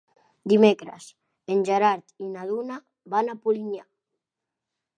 [0.53, 1.09] Dimecres
[1.55, 2.79] en Gerard i na Duna
[3.17, 3.85] van a Polinyà.